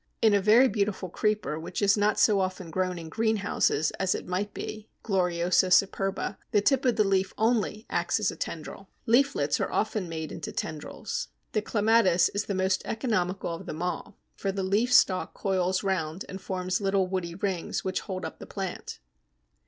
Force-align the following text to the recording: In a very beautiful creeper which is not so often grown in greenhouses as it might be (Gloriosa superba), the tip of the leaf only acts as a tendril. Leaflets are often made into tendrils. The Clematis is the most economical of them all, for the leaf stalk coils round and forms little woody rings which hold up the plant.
In 0.19 0.33
a 0.33 0.41
very 0.41 0.67
beautiful 0.67 1.09
creeper 1.09 1.59
which 1.59 1.79
is 1.79 1.95
not 1.95 2.19
so 2.19 2.39
often 2.39 2.71
grown 2.71 2.97
in 2.97 3.07
greenhouses 3.07 3.91
as 3.99 4.15
it 4.15 4.25
might 4.25 4.51
be 4.51 4.89
(Gloriosa 5.03 5.67
superba), 5.67 6.37
the 6.49 6.59
tip 6.59 6.85
of 6.85 6.95
the 6.95 7.03
leaf 7.03 7.35
only 7.37 7.85
acts 7.87 8.19
as 8.19 8.31
a 8.31 8.35
tendril. 8.35 8.89
Leaflets 9.05 9.59
are 9.59 9.71
often 9.71 10.09
made 10.09 10.31
into 10.31 10.51
tendrils. 10.51 11.27
The 11.51 11.61
Clematis 11.61 12.29
is 12.29 12.45
the 12.45 12.55
most 12.55 12.81
economical 12.83 13.53
of 13.53 13.67
them 13.67 13.83
all, 13.83 14.17
for 14.33 14.51
the 14.51 14.63
leaf 14.63 14.91
stalk 14.91 15.35
coils 15.35 15.83
round 15.83 16.25
and 16.27 16.41
forms 16.41 16.81
little 16.81 17.05
woody 17.05 17.35
rings 17.35 17.83
which 17.85 17.99
hold 17.99 18.25
up 18.25 18.39
the 18.39 18.47
plant. 18.47 18.97